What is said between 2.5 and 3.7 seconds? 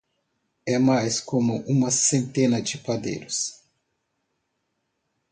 de pandeiros.